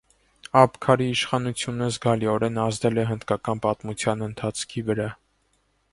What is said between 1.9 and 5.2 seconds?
զգալիորեն ազդել է հնդկական պատմության ընթացքի վրա։